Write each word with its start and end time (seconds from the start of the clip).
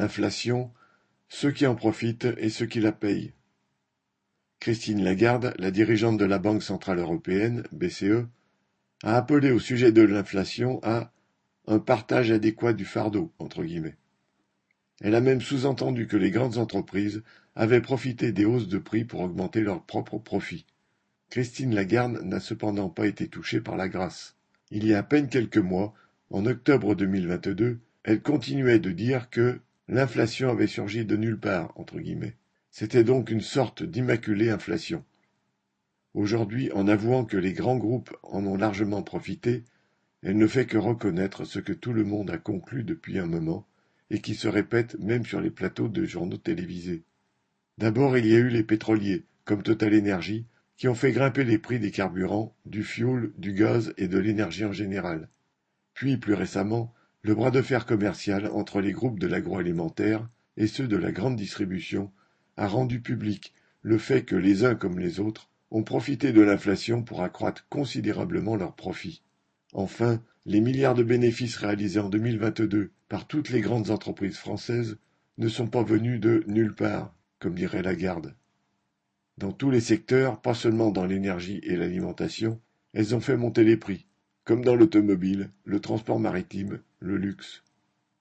Inflation, 0.00 0.72
ceux 1.28 1.52
qui 1.52 1.66
en 1.66 1.74
profitent 1.74 2.28
et 2.38 2.50
ceux 2.50 2.66
qui 2.66 2.80
la 2.80 2.92
payent. 2.92 3.32
Christine 4.58 5.02
Lagarde, 5.02 5.54
la 5.58 5.70
dirigeante 5.70 6.18
de 6.18 6.24
la 6.24 6.38
Banque 6.38 6.62
centrale 6.62 6.98
européenne, 6.98 7.62
BCE, 7.72 8.26
a 9.02 9.16
appelé 9.16 9.50
au 9.50 9.58
sujet 9.58 9.92
de 9.92 10.02
l'inflation 10.02 10.80
à 10.82 11.12
un 11.66 11.78
partage 11.78 12.30
adéquat 12.30 12.72
du 12.72 12.84
fardeau, 12.84 13.32
entre 13.38 13.62
guillemets. 13.62 13.96
Elle 15.00 15.14
a 15.14 15.20
même 15.20 15.40
sous-entendu 15.40 16.06
que 16.06 16.16
les 16.16 16.30
grandes 16.30 16.58
entreprises 16.58 17.22
avaient 17.54 17.80
profité 17.80 18.32
des 18.32 18.44
hausses 18.44 18.68
de 18.68 18.78
prix 18.78 19.04
pour 19.04 19.20
augmenter 19.20 19.62
leurs 19.62 19.84
propres 19.84 20.18
profits. 20.18 20.66
Christine 21.30 21.74
Lagarde 21.74 22.20
n'a 22.22 22.40
cependant 22.40 22.90
pas 22.90 23.06
été 23.06 23.28
touchée 23.28 23.60
par 23.60 23.76
la 23.76 23.88
grâce. 23.88 24.36
Il 24.70 24.86
y 24.86 24.94
a 24.94 24.98
à 24.98 25.02
peine 25.02 25.28
quelques 25.28 25.58
mois, 25.58 25.94
en 26.30 26.44
octobre 26.44 26.94
2022, 26.94 27.80
elle 28.04 28.20
continuait 28.20 28.78
de 28.78 28.90
dire 28.90 29.30
que 29.30 29.60
l'inflation 29.90 30.50
avait 30.50 30.68
surgi 30.68 31.04
de 31.04 31.16
nulle 31.16 31.38
part, 31.38 31.72
entre 31.76 31.98
guillemets. 31.98 32.36
C'était 32.70 33.04
donc 33.04 33.30
une 33.30 33.40
sorte 33.40 33.82
d'immaculée 33.82 34.48
inflation. 34.48 35.04
Aujourd'hui, 36.14 36.70
en 36.72 36.86
avouant 36.86 37.24
que 37.24 37.36
les 37.36 37.52
grands 37.52 37.76
groupes 37.76 38.16
en 38.22 38.46
ont 38.46 38.56
largement 38.56 39.02
profité, 39.02 39.64
elle 40.22 40.38
ne 40.38 40.46
fait 40.46 40.66
que 40.66 40.78
reconnaître 40.78 41.44
ce 41.44 41.58
que 41.58 41.72
tout 41.72 41.92
le 41.92 42.04
monde 42.04 42.30
a 42.30 42.38
conclu 42.38 42.84
depuis 42.84 43.18
un 43.18 43.26
moment 43.26 43.66
et 44.10 44.20
qui 44.20 44.34
se 44.34 44.48
répète 44.48 44.98
même 45.00 45.26
sur 45.26 45.40
les 45.40 45.50
plateaux 45.50 45.88
de 45.88 46.04
journaux 46.04 46.36
télévisés. 46.36 47.02
D'abord, 47.78 48.16
il 48.16 48.26
y 48.26 48.34
a 48.34 48.38
eu 48.38 48.48
les 48.48 48.64
pétroliers, 48.64 49.24
comme 49.44 49.62
Total 49.62 49.96
Energy, 49.98 50.46
qui 50.76 50.88
ont 50.88 50.94
fait 50.94 51.12
grimper 51.12 51.44
les 51.44 51.58
prix 51.58 51.80
des 51.80 51.90
carburants, 51.90 52.54
du 52.64 52.84
fioul, 52.84 53.32
du 53.38 53.54
gaz 53.54 53.92
et 53.98 54.08
de 54.08 54.18
l'énergie 54.18 54.64
en 54.64 54.72
général. 54.72 55.28
Puis, 55.94 56.16
plus 56.16 56.34
récemment, 56.34 56.92
le 57.22 57.34
bras 57.34 57.50
de 57.50 57.60
fer 57.60 57.84
commercial 57.84 58.50
entre 58.52 58.80
les 58.80 58.92
groupes 58.92 59.18
de 59.18 59.26
l'agroalimentaire 59.26 60.28
et 60.56 60.66
ceux 60.66 60.88
de 60.88 60.96
la 60.96 61.12
grande 61.12 61.36
distribution 61.36 62.10
a 62.56 62.66
rendu 62.66 63.00
public 63.00 63.54
le 63.82 63.98
fait 63.98 64.24
que 64.24 64.36
les 64.36 64.64
uns 64.64 64.74
comme 64.74 64.98
les 64.98 65.20
autres 65.20 65.50
ont 65.70 65.82
profité 65.82 66.32
de 66.32 66.40
l'inflation 66.40 67.02
pour 67.02 67.22
accroître 67.22 67.66
considérablement 67.68 68.56
leurs 68.56 68.74
profits. 68.74 69.22
Enfin, 69.72 70.22
les 70.46 70.60
milliards 70.60 70.94
de 70.94 71.02
bénéfices 71.02 71.56
réalisés 71.56 72.00
en 72.00 72.08
2022 72.08 72.90
par 73.08 73.26
toutes 73.26 73.50
les 73.50 73.60
grandes 73.60 73.90
entreprises 73.90 74.36
françaises 74.36 74.96
ne 75.38 75.48
sont 75.48 75.68
pas 75.68 75.82
venus 75.82 76.20
de 76.20 76.42
nulle 76.46 76.74
part, 76.74 77.14
comme 77.38 77.54
dirait 77.54 77.82
Lagarde. 77.82 78.34
Dans 79.38 79.52
tous 79.52 79.70
les 79.70 79.80
secteurs, 79.80 80.40
pas 80.40 80.54
seulement 80.54 80.90
dans 80.90 81.06
l'énergie 81.06 81.60
et 81.62 81.76
l'alimentation, 81.76 82.60
elles 82.92 83.14
ont 83.14 83.20
fait 83.20 83.36
monter 83.36 83.64
les 83.64 83.76
prix, 83.76 84.06
comme 84.44 84.64
dans 84.64 84.74
l'automobile, 84.74 85.50
le 85.64 85.80
transport 85.80 86.18
maritime, 86.18 86.80
le 87.00 87.16
luxe. 87.16 87.62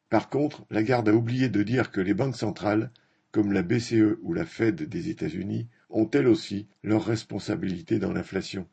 Par 0.09 0.29
contre, 0.29 0.65
Lagarde 0.71 1.09
a 1.09 1.13
oublié 1.13 1.49
de 1.49 1.61
dire 1.61 1.91
que 1.91 2.01
les 2.01 2.13
banques 2.13 2.35
centrales, 2.35 2.91
comme 3.31 3.51
la 3.51 3.61
BCE 3.61 4.17
ou 4.23 4.33
la 4.33 4.45
Fed 4.45 4.81
des 4.83 5.09
États-Unis, 5.09 5.67
ont 5.89 6.09
elles 6.09 6.27
aussi 6.27 6.67
leur 6.83 7.05
responsabilité 7.05 7.99
dans 7.99 8.11
l'inflation, 8.11 8.67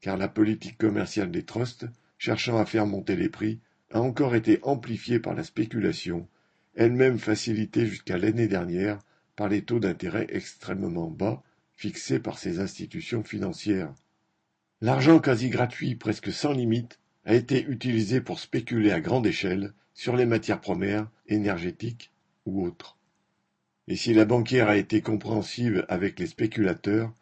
car 0.00 0.16
la 0.16 0.28
politique 0.28 0.76
commerciale 0.76 1.30
des 1.30 1.44
trusts, 1.44 1.86
cherchant 2.18 2.58
à 2.58 2.66
faire 2.66 2.86
monter 2.86 3.16
les 3.16 3.30
prix, 3.30 3.60
a 3.90 4.00
encore 4.00 4.34
été 4.34 4.58
amplifiée 4.62 5.20
par 5.20 5.34
la 5.34 5.44
spéculation, 5.44 6.28
elle-même 6.74 7.18
facilitée 7.18 7.86
jusqu'à 7.86 8.18
l'année 8.18 8.48
dernière 8.48 8.98
par 9.36 9.48
les 9.48 9.62
taux 9.62 9.78
d'intérêt 9.78 10.26
extrêmement 10.28 11.10
bas 11.10 11.42
fixés 11.76 12.18
par 12.18 12.38
ces 12.38 12.60
institutions 12.60 13.22
financières. 13.22 13.92
L'argent 14.80 15.18
quasi 15.18 15.48
gratuit, 15.48 15.94
presque 15.94 16.32
sans 16.32 16.52
limite, 16.52 16.98
a 17.24 17.34
été 17.34 17.64
utilisé 17.64 18.20
pour 18.20 18.38
spéculer 18.38 18.92
à 18.92 19.00
grande 19.00 19.26
échelle 19.26 19.72
sur 19.94 20.16
les 20.16 20.26
matières 20.26 20.60
premières, 20.60 21.08
énergétiques 21.28 22.10
ou 22.46 22.64
autres. 22.64 22.98
Et 23.88 23.96
si 23.96 24.14
la 24.14 24.24
banquière 24.24 24.68
a 24.68 24.76
été 24.76 25.00
compréhensive 25.00 25.84
avec 25.88 26.18
les 26.18 26.26
spéculateurs, 26.26 27.12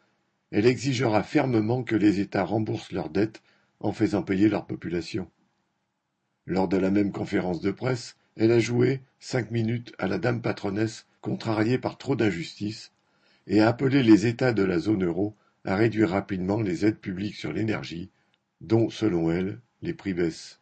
elle 0.50 0.67
exigera 0.67 1.23
fermement 1.23 1.83
que 1.83 1.97
les 1.97 2.20
États 2.20 2.45
remboursent 2.45 2.92
leurs 2.92 3.11
dettes 3.11 3.42
en 3.80 3.92
faisant 3.92 4.23
payer 4.23 4.48
leur 4.48 4.67
population. 4.67 5.29
Lors 6.46 6.68
de 6.68 6.77
la 6.77 6.91
même 6.91 7.12
conférence 7.12 7.61
de 7.61 7.70
presse, 7.70 8.17
elle 8.36 8.52
a 8.52 8.58
joué 8.58 9.01
cinq 9.20 9.51
minutes 9.51 9.92
à 9.98 10.07
la 10.07 10.18
dame 10.18 10.42
patronesse 10.42 11.07
contrariée 11.20 11.79
par 11.79 11.98
trop 11.98 12.17
d'injustice 12.17 12.92
et 13.46 13.61
a 13.61 13.68
appelé 13.68 14.02
les 14.02 14.27
États 14.27 14.52
de 14.52 14.62
la 14.62 14.79
zone 14.79 15.05
euro 15.05 15.36
à 15.64 15.77
réduire 15.77 16.11
rapidement 16.11 16.61
les 16.61 16.85
aides 16.85 16.98
publiques 16.98 17.36
sur 17.36 17.52
l'énergie, 17.52 18.11
dont, 18.61 18.91
selon 18.91 19.30
elle, 19.30 19.61
les 19.82 19.94
prix 19.94 20.14
baissent. 20.14 20.60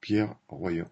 Pierre 0.00 0.34
Royan 0.48 0.88